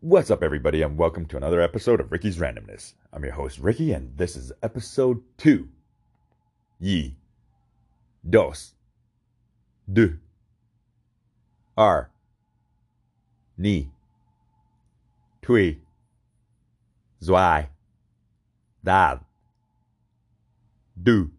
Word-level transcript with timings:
What's 0.00 0.30
up, 0.30 0.42
everybody, 0.42 0.82
and 0.82 0.98
welcome 0.98 1.24
to 1.24 1.38
another 1.38 1.62
episode 1.62 2.00
of 2.00 2.12
Ricky's 2.12 2.36
Randomness. 2.36 2.92
I'm 3.14 3.24
your 3.24 3.32
host, 3.32 3.58
Ricky, 3.58 3.92
and 3.92 4.14
this 4.14 4.36
is 4.36 4.52
episode 4.62 5.22
two. 5.38 5.70
Yi. 6.78 7.16
Dos. 8.28 8.74
Du. 9.90 10.18
Ar. 11.78 12.10
Ni. 13.56 13.88
Tui. 15.40 15.80
Zwei. 17.22 17.70
Dad. 18.84 19.20
Du. 21.02 21.30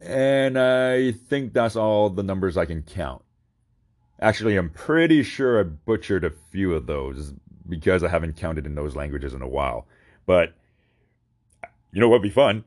And 0.00 0.58
I 0.58 1.12
think 1.12 1.52
that's 1.52 1.76
all 1.76 2.08
the 2.08 2.22
numbers 2.22 2.56
I 2.56 2.64
can 2.64 2.80
count. 2.80 3.22
Actually, 4.22 4.56
I'm 4.56 4.70
pretty 4.70 5.24
sure 5.24 5.58
I 5.58 5.64
butchered 5.64 6.24
a 6.24 6.30
few 6.30 6.74
of 6.74 6.86
those 6.86 7.34
because 7.68 8.04
I 8.04 8.08
haven't 8.08 8.36
counted 8.36 8.66
in 8.66 8.76
those 8.76 8.94
languages 8.94 9.34
in 9.34 9.42
a 9.42 9.48
while. 9.48 9.88
But 10.26 10.54
you 11.90 12.00
know 12.00 12.08
what'd 12.08 12.22
be 12.22 12.30
fun? 12.30 12.62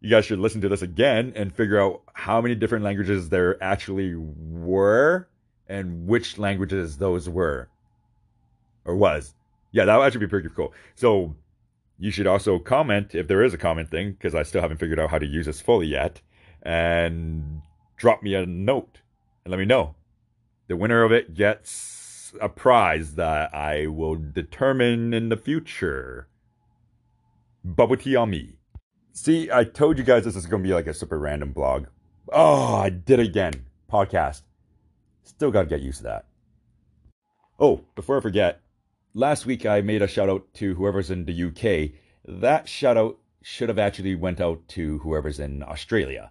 You 0.00 0.10
guys 0.10 0.26
should 0.26 0.38
listen 0.38 0.60
to 0.60 0.68
this 0.68 0.82
again 0.82 1.32
and 1.34 1.52
figure 1.52 1.80
out 1.80 2.02
how 2.12 2.40
many 2.40 2.54
different 2.54 2.84
languages 2.84 3.30
there 3.30 3.60
actually 3.60 4.14
were 4.14 5.26
and 5.68 6.06
which 6.06 6.38
languages 6.38 6.98
those 6.98 7.28
were 7.28 7.68
or 8.84 8.94
was. 8.94 9.34
Yeah, 9.72 9.86
that 9.86 9.96
would 9.96 10.04
actually 10.04 10.20
be 10.20 10.28
pretty 10.28 10.50
cool. 10.50 10.72
So 10.94 11.34
you 11.98 12.12
should 12.12 12.28
also 12.28 12.60
comment 12.60 13.12
if 13.12 13.26
there 13.26 13.42
is 13.42 13.52
a 13.52 13.58
comment 13.58 13.90
thing 13.90 14.12
because 14.12 14.36
I 14.36 14.44
still 14.44 14.62
haven't 14.62 14.76
figured 14.76 15.00
out 15.00 15.10
how 15.10 15.18
to 15.18 15.26
use 15.26 15.46
this 15.46 15.60
fully 15.60 15.88
yet 15.88 16.20
and 16.62 17.60
drop 17.96 18.22
me 18.22 18.34
a 18.34 18.46
note 18.46 19.00
and 19.44 19.50
let 19.50 19.58
me 19.58 19.64
know 19.64 19.96
the 20.68 20.76
winner 20.76 21.02
of 21.02 21.12
it 21.12 21.34
gets 21.34 22.32
a 22.40 22.48
prize 22.48 23.14
that 23.14 23.54
I 23.54 23.86
will 23.86 24.16
determine 24.16 25.14
in 25.14 25.28
the 25.28 25.36
future. 25.36 26.28
Bubble 27.64 27.96
tea 27.96 28.16
on 28.16 28.30
me. 28.30 28.58
See, 29.12 29.50
I 29.50 29.64
told 29.64 29.98
you 29.98 30.04
guys 30.04 30.24
this 30.24 30.36
is 30.36 30.46
going 30.46 30.62
to 30.62 30.68
be 30.68 30.74
like 30.74 30.86
a 30.86 30.94
super 30.94 31.18
random 31.18 31.52
blog. 31.52 31.86
Oh, 32.32 32.76
I 32.76 32.90
did 32.90 33.20
again. 33.20 33.52
Podcast. 33.90 34.42
Still 35.22 35.50
got 35.50 35.62
to 35.62 35.68
get 35.68 35.80
used 35.80 35.98
to 35.98 36.04
that. 36.04 36.26
Oh, 37.58 37.82
before 37.94 38.18
I 38.18 38.20
forget, 38.20 38.60
last 39.14 39.46
week 39.46 39.64
I 39.64 39.80
made 39.80 40.02
a 40.02 40.06
shout 40.06 40.28
out 40.28 40.52
to 40.54 40.74
whoever's 40.74 41.10
in 41.10 41.24
the 41.24 41.44
UK. 41.44 41.98
That 42.26 42.68
shout 42.68 42.96
out 42.96 43.18
should 43.42 43.68
have 43.68 43.78
actually 43.78 44.16
went 44.16 44.40
out 44.40 44.66
to 44.68 44.98
whoever's 44.98 45.40
in 45.40 45.62
Australia. 45.62 46.30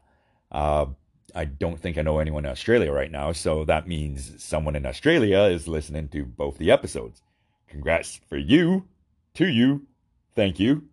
Uh, 0.52 0.88
I 1.34 1.46
don't 1.46 1.80
think 1.80 1.98
I 1.98 2.02
know 2.02 2.20
anyone 2.20 2.46
in 2.46 2.52
Australia 2.52 2.92
right 2.92 3.12
now, 3.12 3.32
so 3.32 3.66
that 3.66 3.88
means 3.88 4.44
someone 4.44 4.76
in 4.76 4.86
Australia 4.86 5.40
is 5.44 5.68
listening 5.68 6.10
to 6.10 6.26
both 6.26 6.58
the 6.58 6.72
episodes. 6.72 7.22
Congrats 7.68 8.20
for 8.30 8.38
you, 8.38 8.88
to 9.34 9.48
you, 9.48 9.88
thank 10.36 10.60
you, 10.60 10.84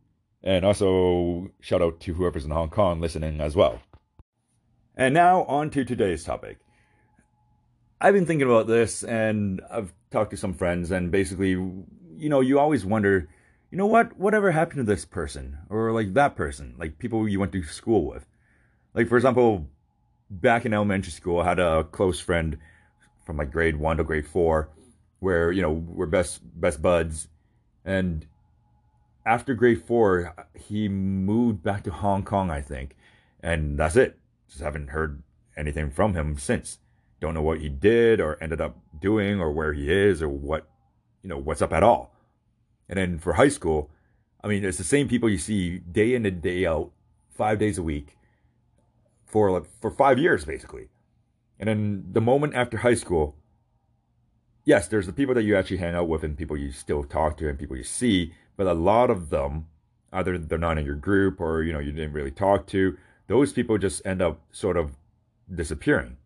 and 0.43 0.65
also 0.65 1.51
shout 1.61 1.83
out 1.83 2.01
to 2.01 2.15
whoever's 2.15 2.45
in 2.45 2.51
Hong 2.51 2.71
Kong 2.71 3.01
listening 3.01 3.41
as 3.41 3.55
well. 3.55 3.81
And 4.97 5.15
now 5.15 5.45
on 5.45 5.71
to 5.71 5.85
today's 5.85 6.25
topic. 6.25 6.59
I've 8.01 8.15
been 8.15 8.27
thinking 8.27 8.49
about 8.49 8.67
this 8.67 9.05
and 9.05 9.61
I've 9.71 9.93
talked 10.11 10.31
to 10.33 10.37
some 10.37 10.55
friends, 10.55 10.91
and 10.91 11.11
basically, 11.11 11.51
you 11.51 12.29
know, 12.29 12.41
you 12.41 12.59
always 12.59 12.85
wonder, 12.85 13.29
you 13.71 13.79
know 13.79 13.87
what, 13.87 14.19
whatever 14.19 14.51
happened 14.51 14.79
to 14.79 14.83
this 14.93 15.05
person 15.05 15.59
or 15.71 15.93
like 15.93 16.15
that 16.15 16.35
person, 16.35 16.75
like 16.79 16.99
people 16.99 17.29
you 17.29 17.39
went 17.39 17.53
to 17.53 17.63
school 17.63 18.07
with. 18.07 18.27
Like, 18.95 19.09
for 19.09 19.17
example, 19.17 19.69
back 20.41 20.65
in 20.65 20.73
elementary 20.73 21.13
school, 21.13 21.41
I 21.41 21.45
had 21.45 21.59
a 21.59 21.85
close 21.85 22.19
friend 22.19 22.59
from 23.25 23.37
like 23.37 23.53
grade 23.53 23.77
one 23.77 23.99
to 23.99 24.05
grade 24.05 24.27
four, 24.27 24.71
where 25.21 25.53
you 25.53 25.63
know 25.63 25.73
we're 25.73 26.07
best 26.07 26.41
best 26.59 26.81
buds, 26.81 27.29
and 27.85 28.27
after 29.25 29.55
grade 29.55 29.85
four, 29.85 30.35
he 30.55 30.89
moved 30.89 31.63
back 31.63 31.85
to 31.85 31.91
Hong 31.91 32.25
Kong, 32.25 32.51
I 32.51 32.61
think, 32.61 32.97
and 33.41 33.79
that's 33.79 33.97
it. 33.97 34.19
Just 34.49 34.63
haven't 34.63 34.91
heard 34.91 35.23
anything 35.57 35.91
from 35.91 36.15
him 36.15 36.39
since. 36.39 36.79
Don't 37.21 37.35
know 37.35 37.43
what 37.43 37.61
he 37.61 37.69
did 37.69 38.21
or 38.21 38.43
ended 38.43 38.61
up 38.61 38.77
doing 38.99 39.41
or 39.41 39.53
where 39.53 39.73
he 39.73 39.93
is 39.93 40.23
or 40.23 40.29
what, 40.29 40.69
you 41.23 41.29
know, 41.29 41.39
what's 41.39 41.63
up 41.63 41.73
at 41.73 41.85
all. 41.85 42.13
And 42.89 42.99
then 42.99 43.19
for 43.19 43.35
high 43.35 43.49
school, 43.49 43.91
I 44.43 44.49
mean, 44.49 44.65
it's 44.65 44.79
the 44.79 44.85
same 44.85 45.09
people 45.09 45.29
you 45.29 45.39
see 45.39 45.79
day 45.79 46.17
in 46.17 46.27
and 46.27 46.43
day 46.43 46.67
out, 46.67 46.91
five 47.31 47.61
days 47.61 47.79
a 47.79 47.83
week 47.83 48.17
for 49.33 49.51
like 49.51 49.65
for 49.81 49.91
five 49.91 50.19
years 50.19 50.45
basically. 50.45 50.89
And 51.59 51.69
then 51.69 52.05
the 52.13 52.21
moment 52.21 52.55
after 52.55 52.79
high 52.79 52.95
school, 52.95 53.35
yes, 54.65 54.89
there's 54.89 55.07
the 55.07 55.13
people 55.13 55.35
that 55.35 55.43
you 55.43 55.57
actually 55.57 55.79
hang 55.79 55.95
out 55.95 56.09
with 56.09 56.23
and 56.23 56.37
people 56.37 56.57
you 56.57 56.71
still 56.71 57.03
talk 57.03 57.39
to 57.39 57.49
and 57.49 57.59
people 57.59 57.77
you 57.77 57.83
see, 57.83 58.35
but 58.57 58.67
a 58.67 58.75
lot 58.75 59.11
of 59.11 59.31
them, 59.31 59.67
either 60.13 60.37
they're 60.37 60.59
not 60.59 60.77
in 60.77 60.85
your 60.85 60.95
group 60.95 61.41
or 61.41 61.63
you 61.63 61.73
know 61.73 61.79
you 61.79 61.93
didn't 61.93 62.13
really 62.13 62.31
talk 62.31 62.67
to, 62.69 62.99
those 63.27 63.53
people 63.53 63.79
just 63.79 64.05
end 64.05 64.21
up 64.21 64.41
sort 64.53 64.77
of 64.77 64.93
disappearing. 65.53 66.19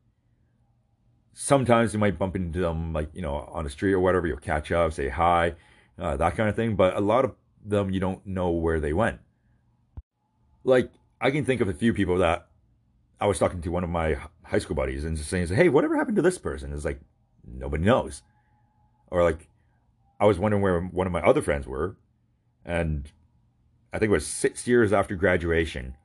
Sometimes 1.32 1.92
you 1.92 2.00
might 2.00 2.18
bump 2.18 2.34
into 2.34 2.58
them 2.58 2.92
like 2.92 3.10
you 3.14 3.22
know 3.22 3.48
on 3.52 3.64
the 3.64 3.70
street 3.70 3.92
or 3.92 4.00
whatever. 4.00 4.26
You'll 4.26 4.38
catch 4.38 4.72
up, 4.72 4.92
say 4.92 5.08
hi, 5.10 5.54
uh, 5.96 6.16
that 6.16 6.36
kind 6.36 6.48
of 6.48 6.56
thing. 6.56 6.74
But 6.74 6.96
a 6.96 7.00
lot 7.00 7.24
of 7.24 7.36
them 7.64 7.90
you 7.90 8.00
don't 8.00 8.26
know 8.26 8.50
where 8.50 8.80
they 8.80 8.92
went. 8.92 9.20
Like 10.64 10.90
I 11.20 11.30
can 11.30 11.44
think 11.44 11.60
of 11.60 11.68
a 11.68 11.74
few 11.74 11.92
people 11.94 12.18
that 12.18 12.48
I 13.20 13.26
was 13.26 13.38
talking 13.38 13.62
to 13.62 13.70
one 13.70 13.84
of 13.84 13.90
my 13.90 14.18
high 14.44 14.58
school 14.58 14.76
buddies 14.76 15.04
and 15.04 15.16
just 15.16 15.30
saying, 15.30 15.48
"Hey, 15.48 15.68
whatever 15.68 15.96
happened 15.96 16.16
to 16.16 16.22
this 16.22 16.38
person?" 16.38 16.72
It's 16.72 16.84
like 16.84 17.00
nobody 17.46 17.84
knows, 17.84 18.22
or 19.10 19.22
like 19.22 19.48
I 20.20 20.26
was 20.26 20.38
wondering 20.38 20.62
where 20.62 20.80
one 20.80 21.06
of 21.06 21.12
my 21.12 21.22
other 21.22 21.42
friends 21.42 21.66
were, 21.66 21.96
and 22.64 23.10
I 23.92 23.98
think 23.98 24.10
it 24.10 24.12
was 24.12 24.26
six 24.26 24.66
years 24.66 24.92
after 24.92 25.14
graduation, 25.14 25.96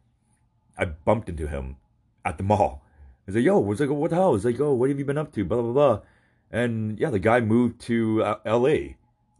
I 0.78 0.86
bumped 0.86 1.30
into 1.30 1.48
him 1.48 1.78
at 2.24 2.38
the 2.38 2.44
mall. 2.44 2.84
I 3.28 3.34
said, 3.34 3.44
"Yo, 3.44 3.60
was 3.60 3.80
like, 3.80 3.90
what 3.90 4.10
the 4.12 4.16
hell?" 4.16 4.34
He's 4.34 4.46
like, 4.46 4.60
"Oh, 4.60 4.74
what 4.74 4.90
have 4.90 5.00
you 5.00 5.06
been 5.06 5.18
up 5.18 5.34
to?" 5.34 5.44
Blah 5.44 5.62
blah 5.62 5.74
blah, 5.74 6.02
and 6.50 7.00
yeah, 7.00 7.10
the 7.10 7.20
guy 7.20 7.42
moved 7.42 7.82
to 7.82 8.24
uh, 8.24 8.40
L.A. 8.46 8.98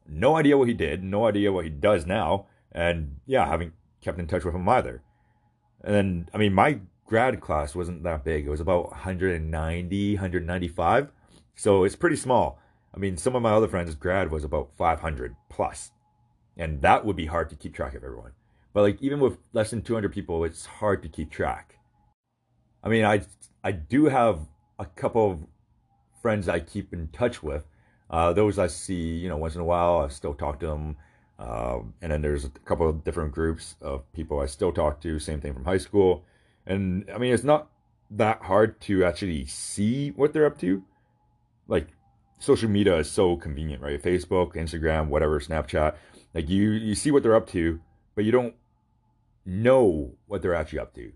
No 0.08 0.36
idea 0.36 0.58
what 0.58 0.68
he 0.68 0.74
did, 0.74 1.04
no 1.04 1.26
idea 1.26 1.54
what 1.54 1.64
he 1.64 1.70
does 1.70 2.06
now, 2.06 2.48
and 2.72 3.22
yeah, 3.26 3.44
I 3.44 3.48
haven't 3.48 3.74
kept 4.02 4.20
in 4.20 4.28
touch 4.28 4.44
with 4.44 4.56
him 4.56 4.68
either. 4.68 5.02
And 5.84 5.96
then, 5.96 6.30
I 6.34 6.38
mean, 6.38 6.54
my 6.54 6.80
grad 7.12 7.42
class 7.42 7.76
wasn't 7.76 8.04
that 8.04 8.24
big. 8.24 8.48
It 8.48 8.50
was 8.50 8.62
about 8.62 8.92
190, 8.92 10.16
195. 10.16 11.12
So 11.56 11.84
it's 11.84 11.98
pretty 11.98 12.16
small. 12.16 12.58
I 12.96 13.00
mean, 13.00 13.18
some 13.18 13.36
of 13.36 13.42
my 13.42 13.52
other 13.52 13.68
friends' 13.68 13.96
grad 13.96 14.32
was 14.32 14.46
about 14.46 14.72
500 14.78 15.36
plus. 15.50 15.92
And 16.56 16.82
that 16.84 17.04
would 17.04 17.18
be 17.18 17.26
hard 17.26 17.50
to 17.50 17.58
keep 17.58 17.76
track 17.76 17.96
of 17.96 18.06
everyone. 18.06 18.32
But 18.74 18.84
like 18.84 19.02
even 19.02 19.20
with 19.20 19.40
less 19.52 19.72
than 19.72 19.82
200 19.82 20.14
people, 20.14 20.46
it's 20.46 20.66
hard 20.66 21.04
to 21.04 21.10
keep 21.10 21.30
track. 21.30 21.80
I 22.82 22.88
mean, 22.88 23.04
I 23.04 23.24
I 23.62 23.74
do 23.74 24.06
have 24.06 24.48
a 24.80 24.86
couple 24.86 25.32
of 25.32 25.40
friends 26.22 26.48
I 26.48 26.62
keep 26.62 26.94
in 26.94 27.10
touch 27.10 27.44
with. 27.44 27.66
Uh, 28.10 28.32
those 28.32 28.58
I 28.58 28.68
see, 28.68 29.18
you 29.18 29.28
know, 29.28 29.36
once 29.36 29.56
in 29.56 29.60
a 29.60 29.66
while. 29.66 30.00
I 30.00 30.08
still 30.08 30.34
talk 30.34 30.62
to 30.62 30.68
them. 30.68 30.96
Uh, 31.38 31.80
and 32.02 32.10
then 32.10 32.22
there's 32.22 32.46
a 32.46 32.50
couple 32.50 32.88
of 32.88 33.04
different 33.04 33.34
groups 33.34 33.76
of 33.82 34.10
people 34.14 34.40
I 34.40 34.46
still 34.46 34.72
talk 34.72 35.02
to. 35.02 35.20
Same 35.20 35.42
thing 35.42 35.54
from 35.54 35.66
high 35.66 35.78
school. 35.90 36.24
And 36.66 37.10
I 37.14 37.18
mean, 37.18 37.34
it's 37.34 37.44
not 37.44 37.70
that 38.12 38.44
hard 38.44 38.80
to 38.82 39.06
actually 39.06 39.46
see 39.46 40.10
what 40.12 40.34
they're 40.34 40.46
up 40.46 40.60
to. 40.60 40.84
Like 41.68 41.88
social 42.40 42.70
media 42.70 42.98
is 42.98 43.10
so 43.10 43.36
convenient, 43.38 43.82
right? 43.82 44.02
Facebook, 44.02 44.56
Instagram, 44.56 45.08
whatever, 45.08 45.40
Snapchat. 45.40 45.96
Like 46.34 46.50
you 46.50 46.72
you 46.72 46.96
see 46.96 47.12
what 47.12 47.24
they're 47.24 47.36
up 47.36 47.50
to, 47.50 47.80
but 48.16 48.26
you 48.26 48.32
don't 48.32 48.56
know 49.46 50.16
what 50.28 50.42
they're 50.42 50.56
actually 50.56 50.80
up 50.80 50.94
to. 50.96 51.12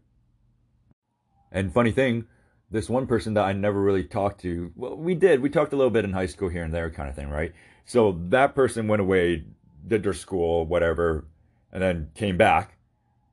And 1.51 1.73
funny 1.73 1.91
thing, 1.91 2.25
this 2.71 2.89
one 2.89 3.07
person 3.07 3.35
that 3.35 3.45
I 3.45 3.53
never 3.53 3.81
really 3.81 4.03
talked 4.03 4.41
to, 4.41 4.71
well, 4.75 4.97
we 4.97 5.15
did. 5.15 5.41
We 5.41 5.49
talked 5.49 5.73
a 5.73 5.77
little 5.77 5.91
bit 5.91 6.05
in 6.05 6.13
high 6.13 6.25
school 6.25 6.49
here 6.49 6.63
and 6.63 6.73
there 6.73 6.89
kind 6.89 7.09
of 7.09 7.15
thing, 7.15 7.29
right? 7.29 7.53
So 7.85 8.19
that 8.29 8.55
person 8.55 8.87
went 8.87 9.01
away, 9.01 9.45
did 9.87 10.03
their 10.03 10.13
school, 10.13 10.65
whatever, 10.65 11.27
and 11.71 11.81
then 11.81 12.09
came 12.15 12.35
back 12.35 12.77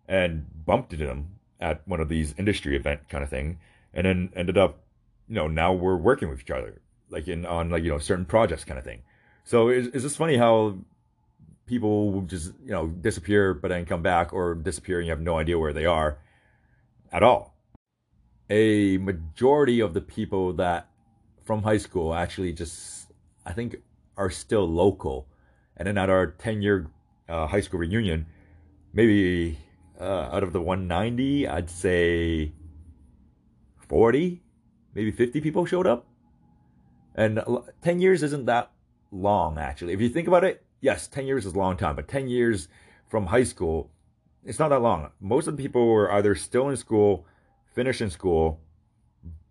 and 0.06 0.46
bumped 0.64 0.92
into 0.92 1.06
them 1.06 1.32
at 1.62 1.86
one 1.86 2.00
of 2.00 2.08
these 2.08 2.34
industry 2.36 2.76
event 2.76 3.08
kind 3.08 3.22
of 3.24 3.30
thing, 3.30 3.58
and 3.94 4.04
then 4.04 4.30
ended 4.34 4.58
up, 4.58 4.80
you 5.28 5.36
know, 5.36 5.46
now 5.46 5.72
we're 5.72 5.96
working 5.96 6.28
with 6.28 6.40
each 6.40 6.50
other, 6.50 6.82
like 7.08 7.28
in 7.28 7.46
on 7.46 7.70
like 7.70 7.84
you 7.84 7.90
know 7.90 7.98
certain 7.98 8.26
projects 8.26 8.64
kind 8.64 8.78
of 8.78 8.84
thing. 8.84 9.02
So 9.44 9.68
is 9.68 9.86
is 9.88 10.02
this 10.02 10.16
funny 10.16 10.36
how 10.36 10.76
people 11.66 12.22
just 12.22 12.52
you 12.64 12.72
know 12.72 12.88
disappear 12.88 13.54
but 13.54 13.68
then 13.68 13.86
come 13.86 14.02
back, 14.02 14.32
or 14.32 14.54
disappear 14.54 14.98
and 14.98 15.06
you 15.06 15.12
have 15.12 15.20
no 15.20 15.38
idea 15.38 15.58
where 15.58 15.72
they 15.72 15.86
are 15.86 16.18
at 17.12 17.22
all? 17.22 17.54
A 18.50 18.98
majority 18.98 19.80
of 19.80 19.94
the 19.94 20.00
people 20.00 20.52
that 20.54 20.88
from 21.44 21.62
high 21.62 21.78
school 21.78 22.12
actually 22.12 22.52
just 22.52 23.06
I 23.46 23.52
think 23.52 23.76
are 24.16 24.30
still 24.30 24.68
local, 24.68 25.26
and 25.76 25.86
then 25.86 25.96
at 25.96 26.10
our 26.10 26.26
ten 26.26 26.60
year 26.60 26.90
uh, 27.28 27.46
high 27.46 27.60
school 27.60 27.80
reunion, 27.80 28.26
maybe 28.92 29.58
uh, 30.00 30.28
out 30.32 30.42
of 30.42 30.52
the 30.52 30.60
190, 30.60 31.48
I'd 31.48 31.70
say 31.70 32.52
40, 33.88 34.42
maybe 34.94 35.10
50 35.10 35.40
people 35.40 35.66
showed 35.66 35.86
up. 35.86 36.06
And 37.14 37.40
10 37.82 38.00
years 38.00 38.22
isn't 38.22 38.46
that 38.46 38.70
long, 39.10 39.58
actually. 39.58 39.92
If 39.92 40.00
you 40.00 40.08
think 40.08 40.28
about 40.28 40.44
it, 40.44 40.64
yes, 40.80 41.06
10 41.06 41.26
years 41.26 41.46
is 41.46 41.54
a 41.54 41.58
long 41.58 41.76
time, 41.76 41.96
but 41.96 42.08
10 42.08 42.28
years 42.28 42.68
from 43.08 43.26
high 43.26 43.44
school, 43.44 43.90
it's 44.44 44.58
not 44.58 44.68
that 44.68 44.80
long. 44.80 45.10
Most 45.20 45.46
of 45.46 45.56
the 45.56 45.62
people 45.62 45.86
were 45.86 46.10
either 46.12 46.34
still 46.34 46.68
in 46.68 46.76
school, 46.76 47.26
finished 47.74 48.00
in 48.00 48.10
school, 48.10 48.60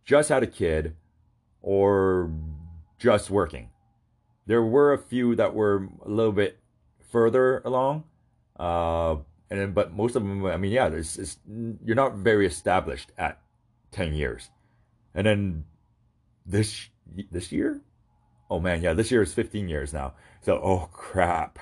just 0.04 0.30
had 0.30 0.44
a 0.44 0.48
kid, 0.48 0.96
or 1.62 2.32
just 2.98 3.30
working. 3.30 3.70
There 4.48 4.64
were 4.64 4.94
a 4.94 4.98
few 4.98 5.36
that 5.36 5.54
were 5.54 5.88
a 6.04 6.10
little 6.10 6.32
bit 6.32 6.60
further 7.12 7.62
along, 7.64 8.04
uh, 8.60 9.18
and 9.52 9.60
then, 9.60 9.74
but 9.74 9.94
most 9.94 10.16
of 10.16 10.24
them, 10.24 10.46
I 10.46 10.56
mean, 10.56 10.72
yeah, 10.72 10.88
there's, 10.88 11.18
it's, 11.18 11.38
you're 11.84 11.94
not 11.94 12.16
very 12.16 12.48
established 12.48 13.12
at 13.18 13.42
10 13.92 14.14
years. 14.14 14.50
And 15.14 15.28
then 15.28 15.66
this 16.46 16.88
this 17.30 17.52
year, 17.52 17.82
oh 18.50 18.62
man, 18.62 18.82
yeah, 18.82 18.94
this 18.94 19.12
year 19.12 19.22
is 19.22 19.34
15 19.34 19.68
years 19.68 19.92
now. 19.92 20.14
So, 20.42 20.54
oh 20.64 20.88
crap, 20.94 21.60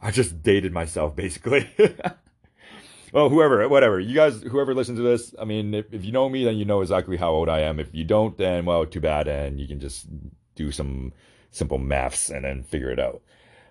I 0.00 0.10
just 0.10 0.42
dated 0.42 0.72
myself 0.72 1.14
basically. 1.14 1.68
well, 3.12 3.28
whoever, 3.28 3.68
whatever, 3.68 4.00
you 4.00 4.14
guys, 4.14 4.40
whoever 4.40 4.74
listens 4.74 4.98
to 4.98 5.02
this, 5.02 5.34
I 5.38 5.44
mean, 5.44 5.74
if, 5.74 5.92
if 5.92 6.06
you 6.06 6.10
know 6.10 6.30
me, 6.30 6.44
then 6.44 6.56
you 6.56 6.64
know 6.64 6.80
exactly 6.80 7.18
how 7.18 7.32
old 7.32 7.50
I 7.50 7.60
am. 7.60 7.78
If 7.78 7.94
you 7.94 8.04
don't, 8.04 8.38
then 8.38 8.64
well, 8.64 8.86
too 8.86 9.02
bad, 9.02 9.28
and 9.28 9.60
you 9.60 9.68
can 9.68 9.78
just 9.78 10.06
do 10.54 10.72
some 10.72 11.12
simple 11.50 11.76
maths 11.76 12.30
and 12.30 12.46
then 12.46 12.62
figure 12.62 12.90
it 12.90 12.98
out. 12.98 13.20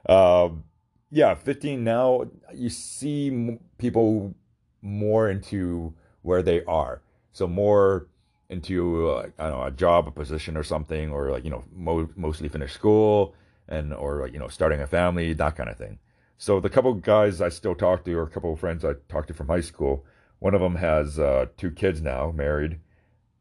Um, 0.07 0.65
yeah, 1.13 1.35
15 1.35 1.83
now, 1.83 2.25
you 2.55 2.69
see 2.69 3.59
people 3.77 4.33
more 4.81 5.29
into 5.29 5.93
where 6.23 6.41
they 6.41 6.63
are. 6.65 7.03
So 7.33 7.45
more 7.45 8.07
into 8.49 9.11
I 9.37 9.49
don't 9.49 9.59
know 9.59 9.63
a 9.63 9.71
job, 9.71 10.07
a 10.07 10.11
position, 10.11 10.57
or 10.57 10.63
something, 10.63 11.11
or 11.11 11.29
like 11.29 11.45
you 11.45 11.51
know 11.51 11.63
mo- 11.71 12.09
mostly 12.15 12.49
finished 12.49 12.73
school 12.73 13.35
and 13.67 13.93
or 13.93 14.27
you 14.27 14.39
know 14.39 14.47
starting 14.47 14.81
a 14.81 14.87
family, 14.87 15.33
that 15.33 15.55
kind 15.55 15.69
of 15.69 15.77
thing. 15.77 15.99
So 16.39 16.59
the 16.59 16.69
couple 16.69 16.93
guys 16.95 17.41
I 17.41 17.49
still 17.49 17.75
talk 17.75 18.03
to, 18.05 18.13
or 18.15 18.23
a 18.23 18.29
couple 18.29 18.51
of 18.51 18.59
friends 18.59 18.83
I 18.83 18.93
talked 19.07 19.27
to 19.27 19.35
from 19.35 19.47
high 19.49 19.61
school, 19.61 20.05
one 20.39 20.55
of 20.55 20.61
them 20.61 20.75
has 20.77 21.19
uh, 21.19 21.45
two 21.57 21.69
kids 21.69 22.01
now, 22.01 22.31
married. 22.31 22.79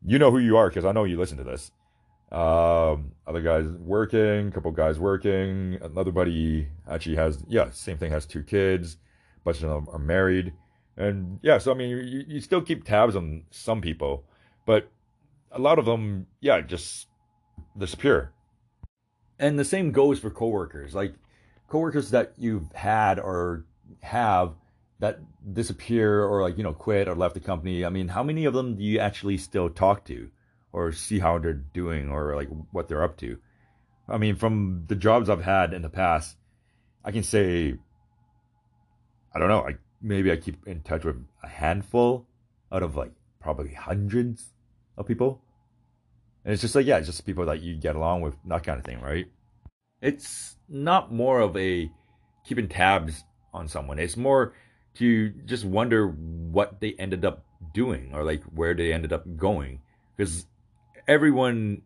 You 0.04 0.18
know 0.18 0.30
who 0.30 0.38
you 0.38 0.58
are 0.58 0.68
because 0.68 0.84
I 0.84 0.92
know 0.92 1.04
you 1.04 1.18
listen 1.18 1.38
to 1.38 1.44
this. 1.44 1.72
Um, 2.32 3.12
other 3.26 3.42
guys 3.42 3.66
working, 3.78 4.50
couple 4.52 4.70
guys 4.70 4.98
working. 4.98 5.78
Another 5.82 6.10
buddy 6.10 6.68
actually 6.90 7.16
has 7.16 7.44
yeah, 7.46 7.70
same 7.70 7.98
thing, 7.98 8.10
has 8.10 8.24
two 8.24 8.42
kids. 8.42 8.96
Bunch 9.44 9.62
of 9.62 9.68
them 9.68 9.86
are 9.92 9.98
married, 9.98 10.54
and 10.96 11.38
yeah. 11.42 11.58
So 11.58 11.72
I 11.72 11.74
mean, 11.74 11.90
you, 11.90 12.24
you 12.26 12.40
still 12.40 12.62
keep 12.62 12.84
tabs 12.84 13.16
on 13.16 13.44
some 13.50 13.82
people, 13.82 14.24
but 14.64 14.88
a 15.50 15.58
lot 15.58 15.78
of 15.78 15.84
them, 15.84 16.26
yeah, 16.40 16.60
just 16.62 17.08
disappear. 17.76 18.32
And 19.38 19.58
the 19.58 19.64
same 19.64 19.92
goes 19.92 20.18
for 20.18 20.30
coworkers. 20.30 20.94
Like 20.94 21.14
coworkers 21.68 22.10
that 22.10 22.32
you've 22.38 22.72
had 22.72 23.18
or 23.18 23.66
have 24.00 24.54
that 25.00 25.20
disappear 25.52 26.24
or 26.24 26.42
like, 26.42 26.56
you 26.56 26.62
know, 26.62 26.72
quit 26.72 27.08
or 27.08 27.14
left 27.14 27.34
the 27.34 27.40
company. 27.40 27.84
I 27.84 27.88
mean, 27.88 28.08
how 28.08 28.22
many 28.22 28.44
of 28.44 28.54
them 28.54 28.76
do 28.76 28.84
you 28.84 28.98
actually 28.98 29.36
still 29.36 29.68
talk 29.68 30.04
to 30.06 30.30
or 30.72 30.92
see 30.92 31.18
how 31.18 31.38
they're 31.38 31.52
doing 31.52 32.08
or 32.08 32.34
like 32.36 32.48
what 32.70 32.88
they're 32.88 33.02
up 33.02 33.16
to? 33.18 33.38
I 34.08 34.18
mean, 34.18 34.36
from 34.36 34.84
the 34.88 34.96
jobs 34.96 35.28
I've 35.28 35.44
had 35.44 35.72
in 35.72 35.82
the 35.82 35.88
past, 35.88 36.36
I 37.04 37.12
can 37.12 37.22
say, 37.22 37.74
I 39.34 39.38
don't 39.38 39.48
know, 39.48 39.60
I 39.60 39.76
maybe 40.00 40.32
I 40.32 40.36
keep 40.36 40.66
in 40.66 40.82
touch 40.82 41.04
with 41.04 41.16
a 41.42 41.48
handful 41.48 42.26
out 42.70 42.82
of 42.82 42.96
like 42.96 43.12
probably 43.40 43.72
hundreds 43.72 44.50
of 44.96 45.06
people. 45.06 45.42
And 46.44 46.52
it's 46.52 46.62
just 46.62 46.74
like, 46.74 46.86
yeah, 46.86 47.00
just 47.00 47.24
people 47.24 47.46
that 47.46 47.62
you 47.62 47.76
get 47.76 47.94
along 47.94 48.22
with, 48.22 48.34
that 48.46 48.64
kind 48.64 48.78
of 48.78 48.84
thing, 48.84 49.00
right? 49.00 49.26
It's 50.00 50.56
not 50.68 51.12
more 51.12 51.40
of 51.40 51.56
a 51.56 51.90
keeping 52.44 52.68
tabs 52.68 53.22
on 53.54 53.68
someone. 53.68 53.98
It's 54.00 54.16
more 54.16 54.54
to 54.94 55.30
just 55.46 55.64
wonder 55.64 56.08
what 56.08 56.80
they 56.80 56.94
ended 56.98 57.24
up 57.24 57.44
doing 57.72 58.10
or 58.12 58.24
like 58.24 58.42
where 58.44 58.74
they 58.74 58.92
ended 58.92 59.12
up 59.12 59.24
going. 59.36 59.80
Because 60.16 60.46
everyone 61.06 61.82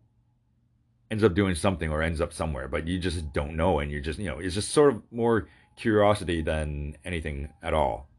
ends 1.09 1.23
up 1.23 1.33
doing 1.33 1.55
something 1.55 1.89
or 1.89 2.01
ends 2.01 2.21
up 2.21 2.33
somewhere, 2.33 2.67
but 2.67 2.87
you 2.87 2.99
just 2.99 3.31
don't 3.33 3.55
know. 3.55 3.79
And 3.79 3.91
you're 3.91 4.01
just, 4.01 4.19
you 4.19 4.25
know, 4.25 4.39
it's 4.39 4.55
just 4.55 4.71
sort 4.71 4.93
of 4.93 5.01
more 5.11 5.47
curiosity 5.75 6.41
than 6.41 6.97
anything 7.05 7.49
at 7.63 7.73
all. 7.73 8.09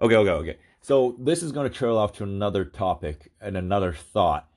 Okay, 0.00 0.16
okay, 0.16 0.30
okay. 0.30 0.58
So 0.80 1.16
this 1.18 1.42
is 1.42 1.52
going 1.52 1.68
to 1.68 1.76
trail 1.76 1.98
off 1.98 2.14
to 2.14 2.24
another 2.24 2.64
topic 2.64 3.32
and 3.40 3.56
another 3.56 3.92
thought. 3.92 4.48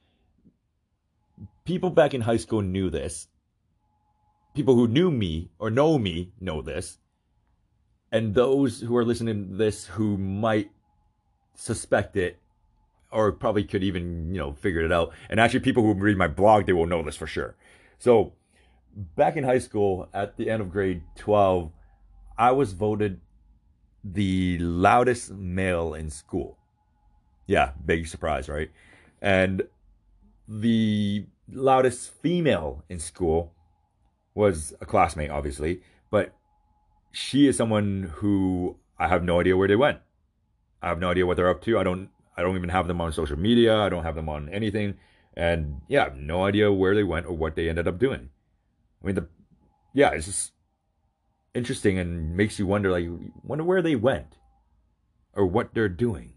People 1.65 1.89
back 1.89 2.13
in 2.13 2.21
high 2.21 2.37
school 2.37 2.61
knew 2.61 2.89
this. 2.89 3.27
People 4.53 4.75
who 4.75 4.87
knew 4.87 5.09
me 5.09 5.49
or 5.57 5.69
know 5.69 5.97
me 5.97 6.31
know 6.39 6.61
this. 6.61 6.99
And 8.11 8.35
those 8.35 8.79
who 8.79 8.95
are 8.95 9.05
listening 9.05 9.49
to 9.49 9.55
this 9.55 9.87
who 9.87 10.17
might 10.17 10.69
suspect 11.55 12.15
it 12.15 12.39
or 13.13 13.31
probably 13.31 13.63
could 13.63 13.83
even, 13.83 14.33
you 14.33 14.39
know, 14.39 14.53
figure 14.53 14.81
it 14.81 14.91
out. 14.91 15.13
And 15.29 15.39
actually 15.39 15.61
people 15.61 15.83
who 15.83 15.93
read 15.93 16.17
my 16.17 16.27
blog, 16.27 16.65
they 16.65 16.73
will 16.73 16.87
know 16.87 17.03
this 17.03 17.15
for 17.15 17.27
sure. 17.27 17.55
So 17.99 18.33
back 19.15 19.37
in 19.37 19.43
high 19.43 19.59
school 19.59 20.09
at 20.13 20.37
the 20.37 20.49
end 20.49 20.61
of 20.61 20.71
grade 20.71 21.03
12, 21.15 21.71
I 22.37 22.51
was 22.51 22.73
voted 22.73 23.21
the 24.03 24.57
loudest 24.59 25.31
male 25.31 25.93
in 25.93 26.09
school. 26.09 26.57
Yeah, 27.45 27.71
big 27.85 28.07
surprise, 28.07 28.49
right? 28.49 28.71
And 29.21 29.63
the 30.47 31.25
loudest 31.51 32.13
female 32.21 32.83
in 32.89 32.99
school 32.99 33.53
was 34.35 34.73
a 34.81 34.85
classmate, 34.85 35.29
obviously, 35.29 35.81
but 36.09 36.33
she 37.11 37.47
is 37.47 37.55
someone 37.55 38.11
who 38.15 38.77
I 38.97 39.07
have 39.07 39.23
no 39.23 39.39
idea 39.39 39.55
where 39.55 39.67
they 39.67 39.75
went. 39.75 39.99
I 40.81 40.89
have 40.89 40.99
no 40.99 41.11
idea 41.11 41.25
what 41.25 41.37
they're 41.37 41.49
up 41.49 41.61
to. 41.63 41.79
I 41.79 41.83
don't 41.83 42.09
I 42.35 42.41
don't 42.41 42.55
even 42.55 42.69
have 42.69 42.87
them 42.87 43.01
on 43.01 43.11
social 43.11 43.37
media. 43.37 43.77
I 43.77 43.89
don't 43.89 44.03
have 44.03 44.15
them 44.15 44.29
on 44.29 44.49
anything. 44.49 44.95
And 45.35 45.81
yeah, 45.87 46.09
no 46.15 46.45
idea 46.45 46.71
where 46.71 46.95
they 46.95 47.03
went 47.03 47.25
or 47.25 47.33
what 47.33 47.55
they 47.55 47.69
ended 47.69 47.87
up 47.87 47.99
doing. 47.99 48.29
I 49.01 49.05
mean 49.05 49.15
the 49.15 49.27
yeah, 49.93 50.11
it's 50.11 50.25
just 50.25 50.51
interesting 51.53 51.99
and 51.99 52.35
makes 52.35 52.57
you 52.57 52.65
wonder 52.65 52.91
like 52.91 53.07
wonder 53.43 53.63
where 53.63 53.81
they 53.81 53.95
went 53.95 54.37
or 55.33 55.45
what 55.45 55.73
they're 55.73 55.89
doing. 55.89 56.33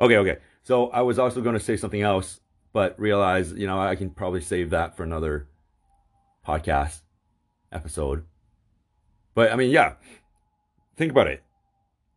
Okay, 0.00 0.16
okay. 0.16 0.38
So 0.62 0.90
I 0.90 1.02
was 1.02 1.18
also 1.18 1.40
going 1.40 1.58
to 1.58 1.64
say 1.64 1.76
something 1.76 2.02
else, 2.02 2.40
but 2.72 2.98
realize, 3.00 3.52
you 3.52 3.66
know, 3.66 3.80
I 3.80 3.96
can 3.96 4.10
probably 4.10 4.40
save 4.40 4.70
that 4.70 4.96
for 4.96 5.02
another 5.02 5.48
podcast 6.46 7.00
episode. 7.72 8.24
But 9.34 9.52
I 9.52 9.56
mean, 9.56 9.70
yeah. 9.70 9.94
Think 10.96 11.12
about 11.12 11.28
it. 11.28 11.42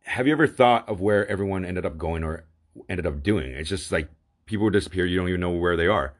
Have 0.04 0.26
you 0.26 0.32
ever 0.32 0.48
thought 0.48 0.88
of 0.88 1.00
where 1.00 1.26
everyone 1.28 1.64
ended 1.64 1.86
up 1.86 1.96
going 1.96 2.24
or 2.24 2.44
ended 2.88 3.06
up 3.06 3.22
doing? 3.22 3.52
It's 3.52 3.68
just 3.68 3.92
like 3.92 4.08
people 4.46 4.68
disappear, 4.70 5.06
you 5.06 5.18
don't 5.18 5.28
even 5.28 5.40
know 5.40 5.50
where 5.50 5.76
they 5.76 5.86
are. 5.86 6.14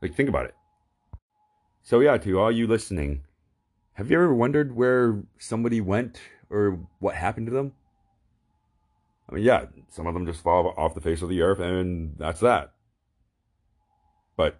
Like 0.00 0.14
think 0.14 0.28
about 0.28 0.46
it. 0.46 0.54
So 1.82 2.00
yeah, 2.00 2.16
to 2.16 2.38
all 2.38 2.50
you 2.50 2.66
listening, 2.66 3.22
have 3.94 4.10
you 4.10 4.16
ever 4.16 4.34
wondered 4.34 4.74
where 4.74 5.22
somebody 5.38 5.80
went 5.80 6.20
or 6.50 6.80
what 6.98 7.14
happened 7.14 7.46
to 7.46 7.52
them? 7.52 7.72
I 9.28 9.34
mean, 9.34 9.44
yeah, 9.44 9.66
some 9.88 10.06
of 10.06 10.14
them 10.14 10.26
just 10.26 10.42
fall 10.42 10.74
off 10.76 10.94
the 10.94 11.00
face 11.00 11.22
of 11.22 11.28
the 11.28 11.42
earth 11.42 11.60
and 11.60 12.16
that's 12.18 12.40
that. 12.40 12.72
But 14.36 14.58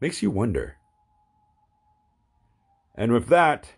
makes 0.00 0.22
you 0.22 0.30
wonder. 0.30 0.76
And 2.94 3.12
with 3.12 3.28
that, 3.28 3.70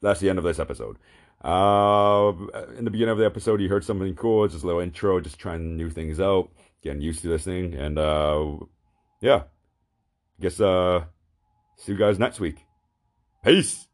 that's 0.00 0.20
the 0.20 0.28
end 0.28 0.38
of 0.38 0.44
this 0.44 0.58
episode. 0.58 0.98
Uh, 1.44 2.32
in 2.78 2.86
the 2.86 2.90
beginning 2.90 3.12
of 3.12 3.18
the 3.18 3.26
episode, 3.26 3.60
you 3.60 3.68
heard 3.68 3.84
something 3.84 4.14
cool. 4.14 4.44
It's 4.44 4.54
just 4.54 4.64
a 4.64 4.66
little 4.66 4.80
intro, 4.80 5.20
just 5.20 5.38
trying 5.38 5.76
new 5.76 5.90
things 5.90 6.18
out, 6.18 6.50
getting 6.82 7.02
used 7.02 7.20
to 7.20 7.28
this 7.28 7.44
thing. 7.44 7.74
And 7.74 7.98
uh, 7.98 8.56
yeah, 9.20 9.42
I 10.38 10.42
guess 10.42 10.58
uh, 10.58 11.04
see 11.76 11.92
you 11.92 11.98
guys 11.98 12.18
next 12.18 12.40
week. 12.40 12.64
Peace. 13.44 13.86